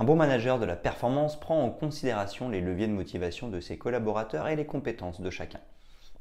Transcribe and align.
Un 0.00 0.04
bon 0.04 0.16
manager 0.16 0.58
de 0.58 0.64
la 0.64 0.76
performance 0.76 1.38
prend 1.38 1.62
en 1.62 1.68
considération 1.68 2.48
les 2.48 2.62
leviers 2.62 2.86
de 2.86 2.92
motivation 2.94 3.48
de 3.48 3.60
ses 3.60 3.76
collaborateurs 3.76 4.48
et 4.48 4.56
les 4.56 4.64
compétences 4.64 5.20
de 5.20 5.28
chacun. 5.28 5.60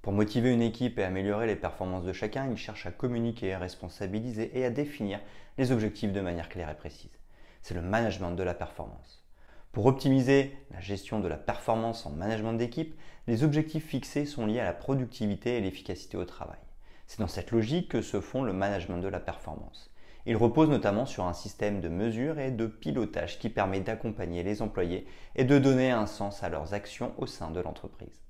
Pour 0.01 0.11
motiver 0.11 0.51
une 0.51 0.61
équipe 0.61 0.99
et 0.99 1.05
améliorer 1.05 1.47
les 1.47 1.55
performances 1.55 2.03
de 2.03 2.11
chacun, 2.11 2.49
il 2.51 2.57
cherche 2.57 2.85
à 2.85 2.91
communiquer, 2.91 3.53
à 3.53 3.57
responsabiliser 3.57 4.51
et 4.59 4.65
à 4.65 4.69
définir 4.69 5.21
les 5.57 5.71
objectifs 5.71 6.11
de 6.11 6.19
manière 6.19 6.49
claire 6.49 6.69
et 6.69 6.75
précise. 6.75 7.17
C'est 7.61 7.73
le 7.73 7.81
management 7.81 8.31
de 8.31 8.43
la 8.43 8.53
performance. 8.53 9.23
Pour 9.71 9.85
optimiser 9.85 10.57
la 10.71 10.81
gestion 10.81 11.21
de 11.21 11.29
la 11.29 11.37
performance 11.37 12.05
en 12.05 12.09
management 12.09 12.55
d'équipe, 12.55 12.99
les 13.27 13.45
objectifs 13.45 13.87
fixés 13.87 14.25
sont 14.25 14.45
liés 14.45 14.59
à 14.59 14.65
la 14.65 14.73
productivité 14.73 15.55
et 15.55 15.61
l'efficacité 15.61 16.17
au 16.17 16.25
travail. 16.25 16.59
C'est 17.07 17.21
dans 17.21 17.29
cette 17.29 17.51
logique 17.51 17.87
que 17.87 18.01
se 18.01 18.19
fond 18.19 18.43
le 18.43 18.51
management 18.51 18.97
de 18.97 19.07
la 19.07 19.21
performance. 19.21 19.89
Il 20.25 20.35
repose 20.35 20.69
notamment 20.69 21.05
sur 21.05 21.25
un 21.25 21.33
système 21.33 21.79
de 21.79 21.89
mesure 21.89 22.39
et 22.39 22.51
de 22.51 22.67
pilotage 22.67 23.39
qui 23.39 23.49
permet 23.49 23.79
d'accompagner 23.79 24.43
les 24.43 24.61
employés 24.61 25.07
et 25.35 25.45
de 25.45 25.57
donner 25.57 25.91
un 25.91 26.05
sens 26.07 26.43
à 26.43 26.49
leurs 26.49 26.73
actions 26.73 27.13
au 27.17 27.25
sein 27.25 27.51
de 27.51 27.61
l'entreprise. 27.61 28.21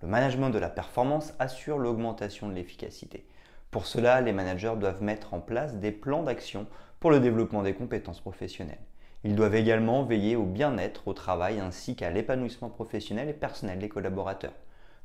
Le 0.00 0.08
management 0.08 0.50
de 0.50 0.58
la 0.58 0.70
performance 0.70 1.34
assure 1.38 1.78
l'augmentation 1.78 2.48
de 2.48 2.54
l'efficacité. 2.54 3.26
Pour 3.70 3.86
cela, 3.86 4.20
les 4.20 4.32
managers 4.32 4.74
doivent 4.78 5.02
mettre 5.02 5.34
en 5.34 5.40
place 5.40 5.76
des 5.76 5.92
plans 5.92 6.22
d'action 6.22 6.66
pour 6.98 7.10
le 7.10 7.20
développement 7.20 7.62
des 7.62 7.74
compétences 7.74 8.20
professionnelles. 8.20 8.84
Ils 9.24 9.36
doivent 9.36 9.54
également 9.54 10.02
veiller 10.02 10.34
au 10.34 10.44
bien-être 10.44 11.06
au 11.06 11.12
travail 11.12 11.60
ainsi 11.60 11.94
qu'à 11.94 12.10
l'épanouissement 12.10 12.70
professionnel 12.70 13.28
et 13.28 13.34
personnel 13.34 13.78
des 13.78 13.88
collaborateurs. 13.88 14.54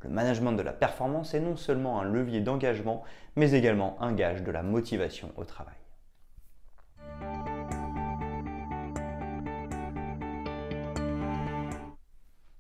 Le 0.02 0.09
management 0.09 0.53
de 0.53 0.61
la 0.63 0.73
performance 0.73 1.33
est 1.33 1.39
non 1.39 1.55
seulement 1.55 2.00
un 2.02 2.03
levier 2.03 2.41
d'engagement, 2.41 3.03
mais 3.35 3.52
également 3.52 4.02
un 4.02 4.13
gage 4.13 4.44
de 4.44 4.52
la 4.52 4.63
motivation 4.63 5.31
au 5.38 5.44
travail. 5.44 5.75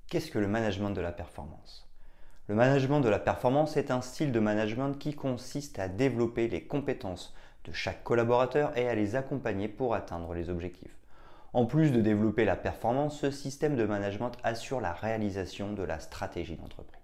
Qu'est-ce 0.09 0.31
que 0.31 0.39
le 0.39 0.47
management 0.47 0.91
de 0.91 1.01
la 1.01 1.11
performance? 1.11 1.85
Le 2.47 2.55
management 2.55 3.01
de 3.01 3.09
la 3.09 3.19
performance 3.19 3.75
est 3.75 3.91
un 3.91 3.99
style 3.99 4.31
de 4.31 4.39
management 4.39 4.93
qui 4.93 5.13
consiste 5.13 5.79
à 5.79 5.89
développer 5.89 6.47
les 6.47 6.63
compétences 6.63 7.35
de 7.65 7.73
chaque 7.73 8.05
collaborateur 8.05 8.71
et 8.77 8.87
à 8.87 8.95
les 8.95 9.15
accompagner 9.15 9.67
pour 9.67 9.95
atteindre 9.95 10.33
les 10.33 10.49
objectifs. 10.49 10.95
En 11.51 11.65
plus 11.65 11.91
de 11.91 11.99
développer 11.99 12.45
la 12.45 12.55
performance, 12.55 13.19
ce 13.19 13.31
système 13.31 13.75
de 13.75 13.83
management 13.83 14.31
assure 14.45 14.79
la 14.79 14.93
réalisation 14.93 15.73
de 15.73 15.83
la 15.83 15.99
stratégie 15.99 16.55
d'entreprise. 16.55 17.03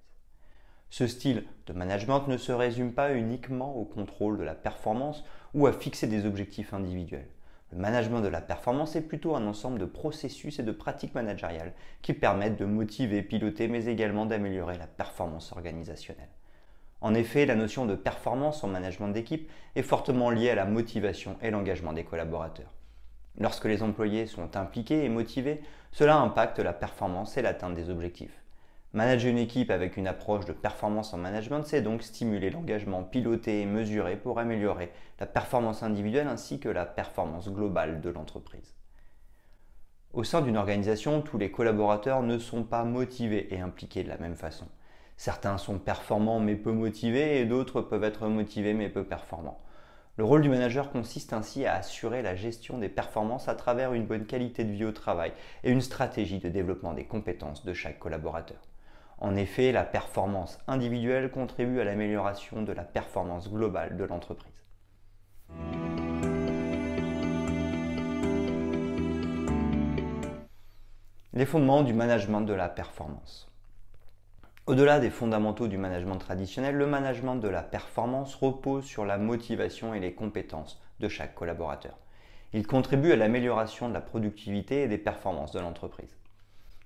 Ce 0.89 1.05
style 1.05 1.43
de 1.65 1.73
management 1.73 2.29
ne 2.29 2.37
se 2.37 2.53
résume 2.53 2.93
pas 2.93 3.13
uniquement 3.13 3.75
au 3.75 3.83
contrôle 3.83 4.37
de 4.37 4.43
la 4.43 4.55
performance 4.55 5.25
ou 5.53 5.67
à 5.67 5.73
fixer 5.73 6.07
des 6.07 6.25
objectifs 6.25 6.73
individuels. 6.73 7.27
Le 7.73 7.79
management 7.79 8.21
de 8.21 8.27
la 8.27 8.39
performance 8.39 8.95
est 8.95 9.01
plutôt 9.01 9.35
un 9.35 9.47
ensemble 9.47 9.79
de 9.79 9.85
processus 9.85 10.59
et 10.59 10.63
de 10.63 10.71
pratiques 10.71 11.15
managériales 11.15 11.73
qui 12.03 12.13
permettent 12.13 12.59
de 12.59 12.65
motiver, 12.65 13.23
piloter, 13.23 13.67
mais 13.67 13.85
également 13.85 14.27
d'améliorer 14.27 14.77
la 14.77 14.85
performance 14.85 15.51
organisationnelle. 15.53 16.29
En 17.01 17.15
effet, 17.15 17.47
la 17.47 17.55
notion 17.55 17.87
de 17.87 17.95
performance 17.95 18.63
en 18.63 18.67
management 18.67 19.07
d'équipe 19.07 19.49
est 19.75 19.81
fortement 19.81 20.29
liée 20.29 20.51
à 20.51 20.55
la 20.55 20.65
motivation 20.65 21.35
et 21.41 21.49
l'engagement 21.49 21.93
des 21.93 22.03
collaborateurs. 22.03 22.71
Lorsque 23.39 23.65
les 23.65 23.81
employés 23.81 24.27
sont 24.27 24.55
impliqués 24.55 25.03
et 25.03 25.09
motivés, 25.09 25.59
cela 25.91 26.17
impacte 26.17 26.59
la 26.59 26.73
performance 26.73 27.37
et 27.37 27.41
l'atteinte 27.41 27.73
des 27.73 27.89
objectifs. 27.89 28.42
Manager 28.95 29.31
une 29.31 29.39
équipe 29.39 29.71
avec 29.71 29.97
une 29.97 30.05
approche 30.05 30.45
de 30.45 30.53
performance 30.53 31.15
en 31.15 31.17
management, 31.17 31.63
c'est 31.63 31.81
donc 31.81 32.03
stimuler 32.03 32.51
l'engagement 32.51 33.03
piloté 33.03 33.61
et 33.61 33.65
mesuré 33.65 34.15
pour 34.15 34.37
améliorer 34.37 34.91
la 35.19 35.25
performance 35.25 35.81
individuelle 35.81 36.27
ainsi 36.27 36.59
que 36.59 36.69
la 36.69 36.85
performance 36.85 37.49
globale 37.49 38.01
de 38.01 38.11
l'entreprise. 38.11 38.75
Au 40.13 40.23
sein 40.23 40.41
d'une 40.41 40.57
organisation, 40.57 41.23
tous 41.23 41.39
les 41.39 41.49
collaborateurs 41.49 42.21
ne 42.21 42.37
sont 42.37 42.61
pas 42.63 42.83
motivés 42.83 43.51
et 43.51 43.61
impliqués 43.61 44.03
de 44.03 44.09
la 44.09 44.19
même 44.19 44.35
façon. 44.35 44.67
Certains 45.17 45.57
sont 45.57 45.79
performants 45.79 46.39
mais 46.39 46.55
peu 46.55 46.71
motivés 46.71 47.39
et 47.39 47.45
d'autres 47.45 47.81
peuvent 47.81 48.03
être 48.03 48.27
motivés 48.27 48.75
mais 48.75 48.89
peu 48.89 49.03
performants. 49.03 49.59
Le 50.17 50.23
rôle 50.23 50.43
du 50.43 50.49
manager 50.49 50.91
consiste 50.91 51.33
ainsi 51.33 51.65
à 51.65 51.77
assurer 51.77 52.21
la 52.21 52.35
gestion 52.35 52.77
des 52.77 52.89
performances 52.89 53.47
à 53.47 53.55
travers 53.55 53.93
une 53.93 54.05
bonne 54.05 54.27
qualité 54.27 54.63
de 54.63 54.71
vie 54.71 54.85
au 54.85 54.91
travail 54.91 55.33
et 55.63 55.71
une 55.71 55.81
stratégie 55.81 56.37
de 56.37 56.49
développement 56.49 56.93
des 56.93 57.05
compétences 57.05 57.65
de 57.65 57.73
chaque 57.73 57.97
collaborateur. 57.97 58.59
En 59.23 59.37
effet, 59.37 59.71
la 59.71 59.85
performance 59.85 60.59
individuelle 60.67 61.31
contribue 61.31 61.79
à 61.79 61.85
l'amélioration 61.85 62.61
de 62.61 62.73
la 62.73 62.83
performance 62.83 63.49
globale 63.49 63.95
de 63.95 64.03
l'entreprise. 64.03 64.51
Les 71.31 71.45
fondements 71.45 71.83
du 71.83 71.93
management 71.93 72.41
de 72.41 72.53
la 72.53 72.67
performance. 72.67 73.49
Au-delà 74.67 74.99
des 74.99 75.09
fondamentaux 75.09 75.69
du 75.69 75.77
management 75.77 76.17
traditionnel, 76.17 76.75
le 76.75 76.85
management 76.85 77.37
de 77.37 77.47
la 77.47 77.63
performance 77.63 78.35
repose 78.35 78.83
sur 78.83 79.05
la 79.05 79.17
motivation 79.17 79.93
et 79.93 80.01
les 80.01 80.13
compétences 80.13 80.81
de 80.99 81.07
chaque 81.07 81.33
collaborateur. 81.33 81.97
Il 82.51 82.67
contribue 82.67 83.13
à 83.13 83.15
l'amélioration 83.15 83.87
de 83.87 83.93
la 83.93 84.01
productivité 84.01 84.83
et 84.83 84.89
des 84.89 84.97
performances 84.97 85.53
de 85.53 85.61
l'entreprise. 85.61 86.17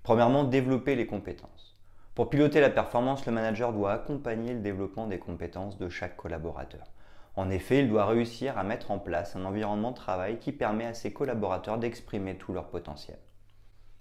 Premièrement, 0.03 0.43
développer 0.43 0.95
les 0.95 1.07
compétences. 1.07 1.76
Pour 2.17 2.31
piloter 2.31 2.61
la 2.61 2.71
performance, 2.71 3.27
le 3.27 3.31
manager 3.31 3.73
doit 3.73 3.93
accompagner 3.93 4.55
le 4.55 4.61
développement 4.61 5.05
des 5.05 5.19
compétences 5.19 5.77
de 5.77 5.87
chaque 5.87 6.17
collaborateur. 6.17 6.87
En 7.35 7.51
effet, 7.51 7.81
il 7.81 7.89
doit 7.89 8.07
réussir 8.07 8.57
à 8.57 8.63
mettre 8.63 8.89
en 8.89 8.97
place 8.97 9.35
un 9.35 9.45
environnement 9.45 9.91
de 9.91 9.97
travail 9.97 10.39
qui 10.39 10.51
permet 10.51 10.87
à 10.87 10.95
ses 10.95 11.13
collaborateurs 11.13 11.77
d'exprimer 11.77 12.35
tout 12.35 12.53
leur 12.53 12.69
potentiel. 12.69 13.19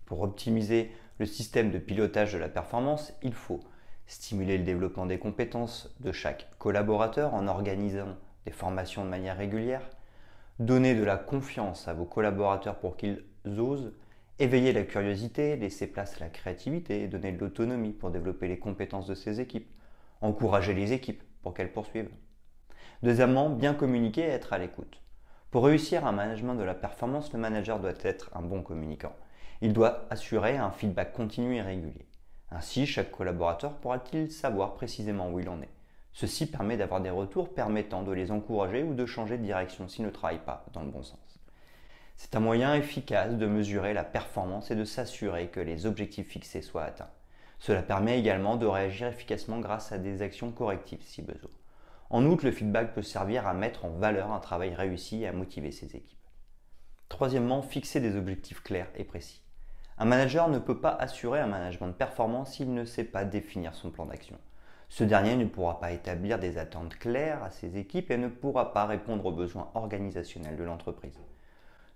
Pour 0.07 0.23
optimiser 0.23 0.93
le 1.19 1.27
système 1.27 1.71
de 1.71 1.79
pilotage 1.79 2.33
de 2.33 2.39
la 2.39 2.49
performance, 2.49 3.13
il 3.23 3.35
faut 3.35 3.61
stimuler 4.07 4.57
le 4.57 4.65
développement 4.65 5.05
des 5.05 5.19
compétences 5.19 5.95
de 6.01 6.11
chaque 6.11 6.49
collaborateur 6.57 7.35
en 7.35 7.47
organisant 7.47 8.17
des 8.47 8.53
formations 8.53 9.05
de 9.05 9.11
manière 9.11 9.37
régulière, 9.37 9.91
donner 10.59 10.95
de 10.95 11.05
la 11.05 11.19
confiance 11.19 11.87
à 11.87 11.93
vos 11.93 12.07
collaborateurs 12.07 12.77
pour 12.77 12.97
qu'ils 12.97 13.27
osent 13.59 13.93
Éveiller 14.39 14.75
la 14.75 14.83
curiosité, 14.83 15.57
laisser 15.57 15.87
place 15.87 16.17
à 16.17 16.25
la 16.25 16.29
créativité, 16.29 17.09
donner 17.09 17.33
de 17.33 17.41
l'autonomie 17.41 17.93
pour 17.93 18.11
développer 18.11 18.49
les 18.49 18.59
compétences 18.59 19.07
de 19.07 19.15
ses 19.15 19.41
équipes, 19.41 19.71
encourager 20.21 20.75
les 20.75 20.93
équipes 20.93 21.23
pour 21.41 21.55
qu'elles 21.55 21.73
poursuivent. 21.73 22.11
Deuxièmement, 23.03 23.49
bien 23.49 23.73
communiquer 23.73 24.21
et 24.21 24.31
être 24.31 24.53
à 24.53 24.59
l'écoute. 24.59 25.01
Pour 25.51 25.65
réussir 25.65 26.07
un 26.07 26.13
management 26.13 26.55
de 26.55 26.65
la 26.65 26.75
performance, 26.75 27.33
le 27.33 27.39
manager 27.39 27.81
doit 27.81 27.95
être 28.03 28.31
un 28.35 28.43
bon 28.43 28.63
communicant. 28.63 29.17
Il 29.63 29.73
doit 29.73 30.07
assurer 30.11 30.59
un 30.59 30.71
feedback 30.71 31.15
continu 31.15 31.57
et 31.57 31.63
régulier. 31.63 32.07
Ainsi, 32.51 32.85
chaque 32.85 33.11
collaborateur 33.11 33.79
pourra-t-il 33.79 34.31
savoir 34.31 34.75
précisément 34.75 35.31
où 35.31 35.41
il 35.41 35.49
en 35.49 35.63
est. 35.63 35.73
Ceci 36.13 36.45
permet 36.45 36.77
d'avoir 36.77 37.01
des 37.01 37.09
retours 37.09 37.55
permettant 37.55 38.03
de 38.03 38.13
les 38.13 38.31
encourager 38.31 38.83
ou 38.83 38.93
de 38.93 39.07
changer 39.07 39.39
de 39.39 39.45
direction 39.45 39.89
s'ils 39.89 40.05
ne 40.05 40.11
travaillent 40.11 40.45
pas 40.45 40.67
dans 40.75 40.83
le 40.83 40.91
bon 40.91 41.03
sens. 41.03 41.41
C'est 42.17 42.35
un 42.35 42.41
moyen 42.41 42.75
efficace 42.75 43.37
de 43.37 43.47
mesurer 43.47 43.93
la 43.93 44.03
performance 44.03 44.71
et 44.71 44.75
de 44.75 44.85
s'assurer 44.85 45.49
que 45.49 45.61
les 45.61 45.85
objectifs 45.85 46.29
fixés 46.29 46.63
soient 46.63 46.85
atteints. 46.85 47.11
Cela 47.59 47.83
permet 47.83 48.19
également 48.19 48.57
de 48.57 48.67
réagir 48.67 49.09
efficacement 49.09 49.61
grâce 49.61 49.93
à 49.93 49.99
des 49.99 50.23
actions 50.23 50.51
correctives 50.51 51.03
si 51.03 51.23
besoin. 51.23 51.51
En 52.09 52.25
outre, 52.25 52.45
le 52.45 52.53
feedback 52.53 52.95
peut 52.95 53.03
servir 53.03 53.47
à 53.47 53.55
mettre 53.55 53.85
en 53.85 53.91
valeur 53.91 54.33
un 54.33 54.41
travail 54.41 54.75
réussi 54.75 55.23
et 55.23 55.29
à 55.29 55.33
motiver 55.33 55.73
ses 55.73 55.95
équipes. 55.97 56.19
Troisièmement, 57.09 57.63
fixer 57.63 58.01
des 58.01 58.17
objectifs 58.17 58.63
clairs 58.63 58.91
et 58.97 59.05
précis. 59.05 59.43
Un 59.99 60.07
manager 60.07 60.49
ne 60.49 60.59
peut 60.59 60.81
pas 60.81 60.95
assurer 60.95 61.41
un 61.41 61.47
management 61.47 61.89
de 61.89 61.93
performance 61.93 62.55
s'il 62.55 62.73
ne 62.73 62.85
sait 62.85 63.05
pas 63.05 63.25
définir 63.25 63.75
son 63.75 63.91
plan 63.91 64.07
d'action. 64.07 64.39
Ce 64.89 65.05
dernier 65.05 65.37
ne 65.37 65.47
pourra 65.47 65.81
pas 65.81 65.93
établir 65.93 66.39
des 66.39 66.59
attentes 66.59 66.97
claires 66.97 67.43
à 67.43 67.51
ses 67.51 67.77
équipes 67.77 68.11
et 68.11 68.17
ne 68.17 68.29
pourra 68.29 68.73
pas 68.73 68.87
répondre 68.87 69.27
aux 69.27 69.33
besoins 69.33 69.71
organisationnels 69.75 70.57
de 70.57 70.65
l'entreprise. 70.65 71.19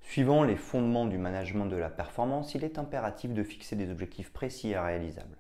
Suivant 0.03 0.43
les 0.43 0.57
fondements 0.57 1.07
du 1.07 1.19
management 1.19 1.67
de 1.67 1.77
la 1.77 1.91
performance, 1.91 2.55
il 2.55 2.65
est 2.65 2.79
impératif 2.79 3.33
de 3.33 3.45
fixer 3.45 3.77
des 3.77 3.91
objectifs 3.91 4.33
précis 4.33 4.71
et 4.71 4.79
réalisables. 4.79 5.37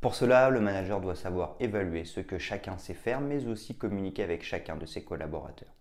Pour 0.00 0.14
cela, 0.14 0.50
le 0.50 0.60
manager 0.60 1.00
doit 1.00 1.16
savoir 1.16 1.56
évaluer 1.60 2.04
ce 2.04 2.20
que 2.20 2.38
chacun 2.38 2.78
sait 2.78 2.94
faire, 2.94 3.20
mais 3.20 3.46
aussi 3.46 3.76
communiquer 3.76 4.22
avec 4.22 4.44
chacun 4.44 4.76
de 4.76 4.86
ses 4.86 5.02
collaborateurs. 5.02 5.74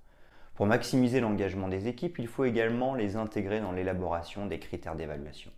Pour 0.55 0.65
maximiser 0.65 1.19
l'engagement 1.19 1.67
des 1.67 1.87
équipes, 1.87 2.17
il 2.17 2.27
faut 2.27 2.45
également 2.45 2.95
les 2.95 3.15
intégrer 3.15 3.61
dans 3.61 3.71
l'élaboration 3.71 4.47
des 4.47 4.57
critères 4.57 4.95
d'évaluation. 4.95 5.51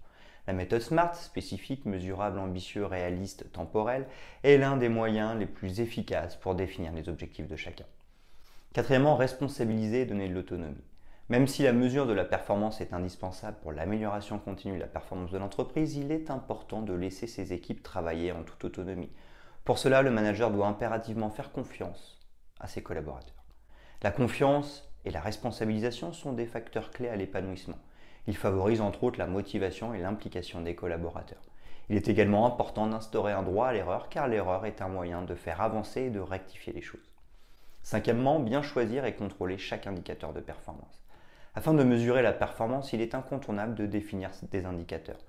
La 0.45 0.51
méthode 0.51 0.81
SMART, 0.81 1.16
spécifique, 1.16 1.86
mesurable, 1.86 2.39
ambitieux, 2.39 2.86
réaliste, 2.86 3.50
temporel, 3.54 4.07
est 4.44 4.57
l'un 4.57 4.75
des 4.75 4.89
moyens 4.89 5.38
les 5.39 5.45
plus 5.45 5.80
efficaces 5.80 6.36
pour 6.36 6.56
définir 6.56 6.92
les 6.92 7.07
objectifs 7.07 7.48
de 7.48 7.56
chacun. 7.56 7.86
Quatrièmement, 8.74 9.16
responsabiliser 9.16 10.01
et 10.01 10.06
donner 10.06 10.27
de 10.27 10.33
l'autonomie. 10.33 10.89
Même 11.30 11.46
si 11.46 11.62
la 11.62 11.74
mesure 11.74 12.08
de 12.08 12.14
la 12.14 12.26
performance 12.26 12.81
est 12.81 12.92
indispensable 12.92 13.58
pour 13.62 13.72
l'amélioration 13.72 14.40
continue 14.40 14.74
de 14.78 14.81
la 14.81 14.88
performance 14.88 15.30
de 15.30 15.38
l'entreprise, 15.38 15.96
il 15.96 16.12
est 16.12 16.31
important 16.31 16.81
de 16.81 16.94
laisser 16.94 17.28
ses 17.28 17.54
équipes 17.54 17.84
travailler 17.84 18.31
en 18.31 18.42
toute 18.42 18.66
autonomie. 18.66 19.12
Pour 19.64 19.78
cela, 19.78 20.02
le 20.02 20.10
manager 20.10 20.50
doit 20.50 20.66
impérativement 20.66 21.30
faire 21.30 21.52
confiance 21.52 22.18
à 22.60 22.68
ses 22.68 22.81
collaborateurs. 22.81 23.46
La 24.02 24.10
confiance 24.10 24.92
et 25.06 25.12
la 25.12 25.22
responsabilisation 25.22 26.14
sont 26.14 26.34
des 26.34 26.48
facteurs 26.48 26.90
clés 26.90 27.10
à 27.10 27.16
l'épanouissement. 27.16 27.78
Ils 28.26 28.36
favorisent 28.36 28.81
entre 28.81 29.04
autres 29.04 29.20
la 29.20 29.28
motivation 29.28 29.94
et 29.94 30.00
l'implication 30.00 30.62
des 30.62 30.74
collaborateurs. 30.74 31.44
Il 31.90 31.96
est 31.96 32.08
également 32.08 32.48
important 32.48 32.88
d'instaurer 32.88 33.34
un 33.34 33.44
droit 33.44 33.68
à 33.68 33.74
l'erreur 33.74 34.10
car 34.10 34.28
l'erreur 34.28 34.66
est 34.66 34.81
un 34.81 34.88
moyen 34.88 35.22
de 35.22 35.36
faire 35.36 35.62
avancer 35.62 36.02
et 36.02 36.10
de 36.10 36.20
rectifier 36.20 36.74
les 36.74 36.81
choses. 36.81 37.14
Cinquièmement, 37.84 38.40
bien 38.40 38.64
choisir 38.64 39.06
et 39.06 39.16
contrôler 39.16 39.60
chaque 39.60 39.86
indicateur 39.86 40.34
de 40.34 40.40
performance. 40.40 41.04
Afin 41.56 41.74
de 41.74 41.84
mesurer 41.84 42.22
la 42.22 42.34
performance, 42.34 42.94
il 42.94 43.01
est 43.01 43.16
incontournable 43.16 43.75
de 43.75 43.86
définir 43.86 44.30
des 44.51 44.66
indicateurs. 44.66 45.19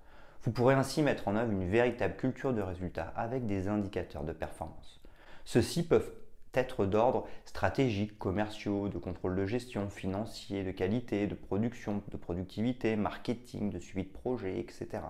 Vous 0.43 0.53
pourrez 0.53 0.75
ainsi 0.75 1.03
mettre 1.03 1.29
en 1.29 1.37
œuvre 1.37 1.53
une 1.53 1.69
véritable 1.69 2.17
culture 2.17 2.55
de 2.55 2.63
résultats 2.63 3.13
avec 3.17 3.47
des 3.47 3.69
indicateurs 3.69 4.25
de 4.25 4.33
performance. 4.33 5.01
Ceux-ci 5.45 5.87
peuvent 5.87 6.13
être 6.55 6.87
d'ordre 6.87 7.27
stratégique, 7.45 8.19
commerciaux, 8.19 8.89
de 8.89 8.99
contrôle 8.99 9.37
de 9.37 9.47
gestion, 9.47 9.89
financier, 9.89 10.65
de 10.65 10.73
qualité, 10.73 11.27
de 11.27 11.35
production, 11.35 12.03
de 12.11 12.17
productivité, 12.17 12.97
marketing, 12.97 13.71
de 13.71 13.79
suivi 13.79 14.09
de 14.09 14.13
projet, 14.13 14.59
etc. 14.59 15.03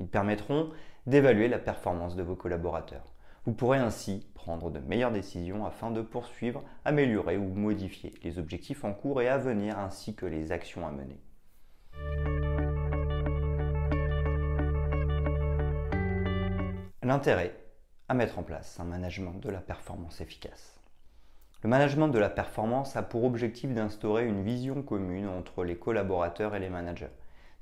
Ils 0.00 0.08
permettront 0.08 0.70
d'évaluer 1.06 1.48
la 1.48 1.58
performance 1.58 2.16
de 2.16 2.22
vos 2.22 2.36
collaborateurs. 2.36 3.13
Vous 3.46 3.52
pourrez 3.52 3.78
ainsi 3.78 4.26
prendre 4.32 4.70
de 4.70 4.78
meilleures 4.78 5.12
décisions 5.12 5.66
afin 5.66 5.90
de 5.90 6.00
poursuivre, 6.00 6.62
améliorer 6.86 7.36
ou 7.36 7.52
modifier 7.52 8.14
les 8.22 8.38
objectifs 8.38 8.84
en 8.84 8.94
cours 8.94 9.20
et 9.20 9.28
à 9.28 9.36
venir 9.36 9.78
ainsi 9.78 10.14
que 10.14 10.24
les 10.24 10.50
actions 10.50 10.86
à 10.86 10.90
mener. 10.90 11.20
L'intérêt 17.02 17.54
à 18.08 18.14
mettre 18.14 18.38
en 18.38 18.42
place 18.42 18.80
un 18.80 18.84
management 18.84 19.38
de 19.40 19.50
la 19.50 19.60
performance 19.60 20.22
efficace. 20.22 20.80
Le 21.62 21.68
management 21.68 22.08
de 22.08 22.18
la 22.18 22.30
performance 22.30 22.96
a 22.96 23.02
pour 23.02 23.24
objectif 23.24 23.72
d'instaurer 23.74 24.26
une 24.26 24.42
vision 24.42 24.82
commune 24.82 25.28
entre 25.28 25.64
les 25.64 25.76
collaborateurs 25.76 26.54
et 26.54 26.60
les 26.60 26.70
managers. 26.70 27.10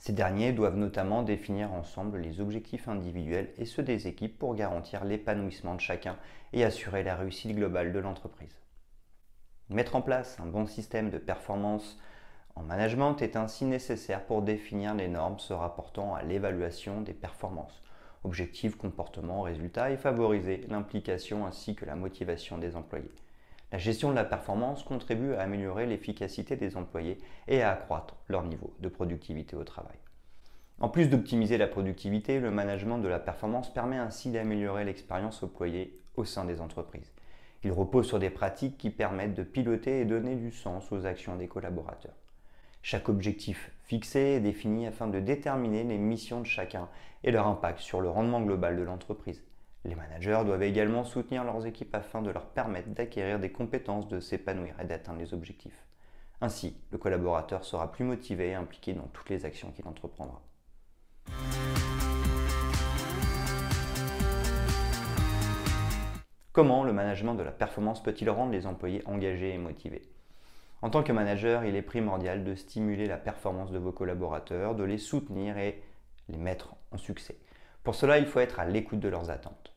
Ces 0.04 0.12
derniers 0.12 0.52
doivent 0.52 0.78
notamment 0.78 1.22
définir 1.22 1.72
ensemble 1.72 2.18
les 2.18 2.40
objectifs 2.40 2.88
individuels 2.88 3.52
et 3.56 3.64
ceux 3.64 3.84
des 3.84 4.08
équipes 4.08 4.36
pour 4.36 4.56
garantir 4.56 5.04
l'épanouissement 5.04 5.76
de 5.76 5.80
chacun 5.80 6.16
et 6.52 6.64
assurer 6.64 7.04
la 7.04 7.14
réussite 7.14 7.54
globale 7.54 7.92
de 7.92 8.00
l'entreprise. 8.00 8.58
Mettre 9.68 9.94
en 9.94 10.02
place 10.02 10.40
un 10.40 10.46
bon 10.46 10.66
système 10.66 11.10
de 11.10 11.18
performance 11.18 12.00
en 12.56 12.64
management 12.64 13.22
est 13.22 13.36
ainsi 13.36 13.64
nécessaire 13.64 14.26
pour 14.26 14.42
définir 14.42 14.96
les 14.96 15.06
normes 15.06 15.38
se 15.38 15.52
rapportant 15.52 16.16
à 16.16 16.24
l'évaluation 16.24 17.00
des 17.00 17.14
performances, 17.14 17.80
objectifs, 18.24 18.74
comportements, 18.74 19.42
résultats 19.42 19.92
et 19.92 19.96
favoriser 19.96 20.66
l'implication 20.68 21.46
ainsi 21.46 21.76
que 21.76 21.84
la 21.84 21.94
motivation 21.94 22.58
des 22.58 22.74
employés. 22.74 23.14
La 23.72 23.78
gestion 23.78 24.10
de 24.10 24.14
la 24.14 24.24
performance 24.24 24.82
contribue 24.82 25.32
à 25.32 25.40
améliorer 25.40 25.86
l'efficacité 25.86 26.56
des 26.56 26.76
employés 26.76 27.16
et 27.48 27.62
à 27.62 27.72
accroître 27.72 28.16
leur 28.28 28.42
niveau 28.42 28.74
de 28.80 28.88
productivité 28.88 29.56
au 29.56 29.64
travail. 29.64 29.96
En 30.78 30.90
plus 30.90 31.08
d'optimiser 31.08 31.56
la 31.56 31.66
productivité, 31.66 32.38
le 32.38 32.50
management 32.50 32.98
de 32.98 33.08
la 33.08 33.18
performance 33.18 33.72
permet 33.72 33.96
ainsi 33.96 34.30
d'améliorer 34.30 34.84
l'expérience 34.84 35.42
employée 35.42 35.98
au 36.16 36.24
sein 36.26 36.44
des 36.44 36.60
entreprises. 36.60 37.12
Il 37.64 37.72
repose 37.72 38.06
sur 38.06 38.18
des 38.18 38.28
pratiques 38.28 38.76
qui 38.76 38.90
permettent 38.90 39.34
de 39.34 39.42
piloter 39.42 40.00
et 40.00 40.04
donner 40.04 40.34
du 40.34 40.50
sens 40.50 40.92
aux 40.92 41.06
actions 41.06 41.36
des 41.36 41.48
collaborateurs. 41.48 42.16
Chaque 42.82 43.08
objectif 43.08 43.70
fixé 43.84 44.18
est 44.18 44.40
défini 44.40 44.86
afin 44.86 45.06
de 45.06 45.20
déterminer 45.20 45.84
les 45.84 45.98
missions 45.98 46.40
de 46.40 46.46
chacun 46.46 46.88
et 47.24 47.30
leur 47.30 47.46
impact 47.46 47.78
sur 47.78 48.00
le 48.02 48.10
rendement 48.10 48.42
global 48.42 48.76
de 48.76 48.82
l'entreprise. 48.82 49.42
Les 49.84 49.96
managers 49.96 50.42
doivent 50.44 50.62
également 50.62 51.02
soutenir 51.02 51.42
leurs 51.42 51.66
équipes 51.66 51.94
afin 51.94 52.22
de 52.22 52.30
leur 52.30 52.46
permettre 52.46 52.90
d'acquérir 52.90 53.40
des 53.40 53.50
compétences, 53.50 54.06
de 54.06 54.20
s'épanouir 54.20 54.78
et 54.80 54.84
d'atteindre 54.84 55.18
les 55.18 55.34
objectifs. 55.34 55.84
Ainsi, 56.40 56.76
le 56.92 56.98
collaborateur 56.98 57.64
sera 57.64 57.90
plus 57.90 58.04
motivé 58.04 58.50
et 58.50 58.54
impliqué 58.54 58.94
dans 58.94 59.08
toutes 59.12 59.28
les 59.28 59.44
actions 59.44 59.72
qu'il 59.72 59.86
entreprendra. 59.88 60.40
Comment 66.52 66.84
le 66.84 66.92
management 66.92 67.34
de 67.34 67.42
la 67.42 67.50
performance 67.50 68.02
peut-il 68.02 68.30
rendre 68.30 68.52
les 68.52 68.66
employés 68.66 69.02
engagés 69.06 69.54
et 69.54 69.58
motivés? 69.58 70.08
En 70.80 70.90
tant 70.90 71.02
que 71.02 71.12
manager, 71.12 71.64
il 71.64 71.74
est 71.74 71.82
primordial 71.82 72.44
de 72.44 72.54
stimuler 72.54 73.06
la 73.06 73.16
performance 73.16 73.72
de 73.72 73.78
vos 73.78 73.92
collaborateurs, 73.92 74.74
de 74.76 74.84
les 74.84 74.98
soutenir 74.98 75.58
et 75.58 75.82
les 76.28 76.36
mettre 76.36 76.76
en 76.92 76.98
succès. 76.98 77.38
Pour 77.82 77.96
cela, 77.96 78.18
il 78.18 78.26
faut 78.26 78.40
être 78.40 78.60
à 78.60 78.66
l'écoute 78.66 79.00
de 79.00 79.08
leurs 79.08 79.30
attentes. 79.30 79.71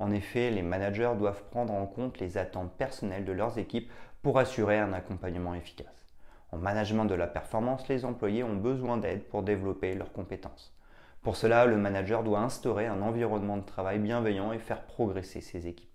En 0.00 0.10
effet, 0.12 0.50
les 0.50 0.62
managers 0.62 1.12
doivent 1.18 1.44
prendre 1.50 1.74
en 1.74 1.84
compte 1.84 2.18
les 2.20 2.38
attentes 2.38 2.72
personnelles 2.72 3.26
de 3.26 3.32
leurs 3.32 3.58
équipes 3.58 3.92
pour 4.22 4.38
assurer 4.38 4.78
un 4.78 4.94
accompagnement 4.94 5.54
efficace. 5.54 6.06
En 6.52 6.56
management 6.56 7.04
de 7.04 7.14
la 7.14 7.26
performance, 7.26 7.86
les 7.86 8.06
employés 8.06 8.42
ont 8.42 8.56
besoin 8.56 8.96
d'aide 8.96 9.24
pour 9.24 9.42
développer 9.42 9.94
leurs 9.94 10.12
compétences. 10.12 10.74
Pour 11.22 11.36
cela, 11.36 11.66
le 11.66 11.76
manager 11.76 12.24
doit 12.24 12.40
instaurer 12.40 12.86
un 12.86 13.02
environnement 13.02 13.58
de 13.58 13.62
travail 13.62 13.98
bienveillant 13.98 14.52
et 14.52 14.58
faire 14.58 14.84
progresser 14.84 15.42
ses 15.42 15.66
équipes. 15.68 15.90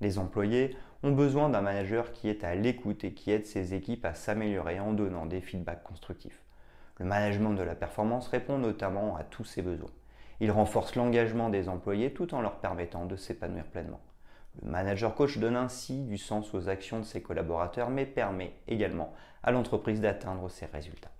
Les 0.00 0.18
employés 0.20 0.76
ont 1.02 1.10
besoin 1.10 1.48
d'un 1.48 1.60
manager 1.60 2.12
qui 2.12 2.28
est 2.28 2.44
à 2.44 2.54
l'écoute 2.54 3.02
et 3.02 3.14
qui 3.14 3.32
aide 3.32 3.46
ses 3.46 3.74
équipes 3.74 4.04
à 4.04 4.14
s'améliorer 4.14 4.78
en 4.78 4.92
donnant 4.92 5.26
des 5.26 5.40
feedbacks 5.40 5.82
constructifs. 5.82 6.40
Le 7.00 7.04
management 7.04 7.54
de 7.54 7.64
la 7.64 7.74
performance 7.74 8.28
répond 8.28 8.58
notamment 8.58 9.16
à 9.16 9.24
tous 9.24 9.44
ces 9.44 9.60
besoins. 9.60 9.90
Il 10.40 10.50
renforce 10.50 10.96
l'engagement 10.96 11.48
des 11.48 11.68
employés 11.68 12.12
tout 12.12 12.34
en 12.34 12.40
leur 12.40 12.56
permettant 12.58 13.06
de 13.06 13.16
s'épanouir 13.16 13.64
pleinement. 13.64 14.00
Le 14.62 14.70
manager 14.70 15.14
coach 15.14 15.38
donne 15.38 15.56
ainsi 15.56 16.02
du 16.02 16.18
sens 16.18 16.54
aux 16.54 16.68
actions 16.68 17.00
de 17.00 17.04
ses 17.04 17.22
collaborateurs, 17.22 17.90
mais 17.90 18.06
permet 18.06 18.54
également 18.68 19.12
à 19.42 19.50
l'entreprise 19.50 20.00
d'atteindre 20.00 20.48
ses 20.48 20.66
résultats. 20.66 21.10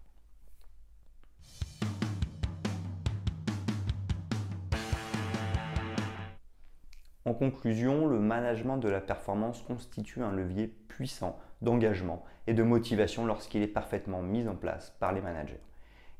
En 7.27 7.32
conclusion, 7.32 8.06
le 8.06 8.19
management 8.19 8.77
de 8.77 8.89
la 8.89 9.00
performance 9.00 9.62
constitue 9.62 10.22
un 10.22 10.32
levier 10.32 10.67
puissant 10.67 11.39
d'engagement 11.62 12.22
et 12.46 12.53
de 12.53 12.62
motivation 12.62 13.24
lorsqu'il 13.24 13.62
est 13.62 13.67
parfaitement 13.67 14.20
mis 14.20 14.46
en 14.46 14.55
place 14.55 14.94
par 15.00 15.12
les 15.12 15.22
managers. 15.22 15.60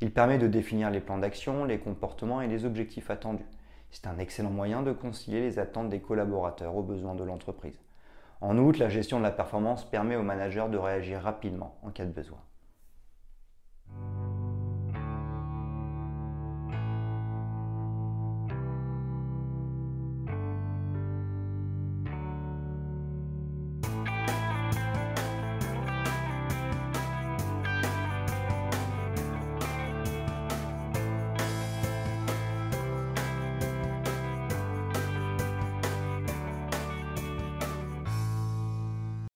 Il 0.01 0.13
permet 0.13 0.39
de 0.39 0.49
définir 0.49 0.91
les 0.91 1.01
plans 1.01 1.19
d'action, 1.19 1.65
les 1.65 1.79
comportements 1.79 2.41
et 2.41 2.49
les 2.49 2.65
objectifs 2.65 3.11
attendus. 3.11 3.47
C'est 3.91 4.07
un 4.07 4.19
excellent 4.19 4.51
moyen 4.51 4.83
de 4.83 4.93
concilier 4.93 5.41
les 5.41 5.59
attentes 5.59 5.89
des 5.89 6.01
collaborateurs 6.01 6.77
aux 6.77 6.83
besoins 6.83 7.15
de 7.15 7.25
l'entreprise. 7.25 7.81
En 8.41 8.59
outre, 8.59 8.81
la 8.81 8.89
gestion 8.89 9.19
de 9.19 9.23
la 9.23 9.31
performance 9.31 9.89
permet 9.89 10.17
aux 10.17 10.23
managers 10.23 10.67
de 10.71 10.77
réagir 10.77 11.21
rapidement 11.21 11.79
en 11.83 11.91
cas 11.91 12.05
de 12.05 12.11
besoin. 12.11 12.41